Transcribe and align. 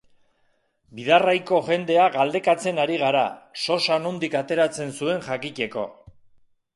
Bidarraiko 0.99 1.57
jendea 1.67 2.07
galdekatzen 2.15 2.81
ari 2.85 2.97
gara, 3.01 3.21
sosa 3.65 3.99
nondik 4.07 4.39
ateratzen 4.41 4.95
zuen 5.01 5.23
jakiteko. 5.29 5.85